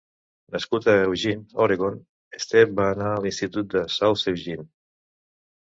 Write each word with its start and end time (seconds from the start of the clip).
Nascut 0.53 0.87
a 0.93 0.95
Eugene, 1.01 1.43
Oregon, 1.65 1.99
Stepp 2.45 2.73
va 2.81 2.87
anar 2.97 3.13
a 3.13 3.23
l'institut 3.27 3.71
de 3.77 3.85
South 3.99 4.25
Eugene. 4.33 4.71